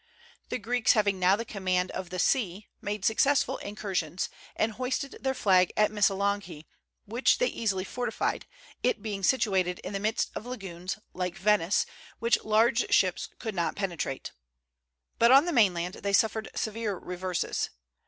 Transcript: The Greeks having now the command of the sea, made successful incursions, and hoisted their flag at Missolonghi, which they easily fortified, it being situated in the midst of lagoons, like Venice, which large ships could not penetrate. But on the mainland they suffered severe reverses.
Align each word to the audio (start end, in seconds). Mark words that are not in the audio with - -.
The 0.49 0.57
Greeks 0.57 0.93
having 0.93 1.19
now 1.19 1.35
the 1.35 1.45
command 1.45 1.91
of 1.91 2.09
the 2.09 2.17
sea, 2.17 2.67
made 2.81 3.05
successful 3.05 3.57
incursions, 3.59 4.29
and 4.55 4.71
hoisted 4.71 5.15
their 5.21 5.35
flag 5.35 5.71
at 5.77 5.91
Missolonghi, 5.91 6.65
which 7.05 7.37
they 7.37 7.45
easily 7.45 7.83
fortified, 7.83 8.47
it 8.81 9.03
being 9.03 9.21
situated 9.21 9.77
in 9.83 9.93
the 9.93 9.99
midst 9.99 10.31
of 10.33 10.47
lagoons, 10.47 10.97
like 11.13 11.37
Venice, 11.37 11.85
which 12.17 12.43
large 12.43 12.91
ships 12.91 13.29
could 13.37 13.53
not 13.53 13.75
penetrate. 13.75 14.31
But 15.19 15.29
on 15.29 15.45
the 15.45 15.53
mainland 15.53 15.93
they 15.93 16.13
suffered 16.13 16.49
severe 16.55 16.97
reverses. 16.97 17.69